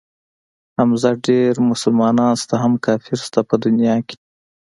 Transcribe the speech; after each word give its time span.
حمزه 0.77 1.11
ډېر 1.27 1.53
مسلمانان 1.69 2.33
شته 2.41 2.55
هم 2.63 2.73
کافر 2.85 3.13
شته 3.25 3.39
په 3.49 3.55
دنيا 3.63 3.95
کښې. 4.07 4.17